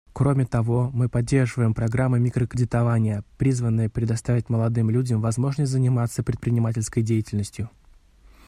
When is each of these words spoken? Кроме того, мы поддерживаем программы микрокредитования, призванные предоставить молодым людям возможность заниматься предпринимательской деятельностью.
Кроме 0.13 0.47
того, 0.47 0.89
мы 0.95 1.09
поддерживаем 1.09 1.75
программы 1.75 2.19
микрокредитования, 2.19 3.23
призванные 3.37 3.87
предоставить 3.87 4.49
молодым 4.49 4.89
людям 4.89 5.21
возможность 5.21 5.71
заниматься 5.71 6.23
предпринимательской 6.23 7.03
деятельностью. 7.03 7.69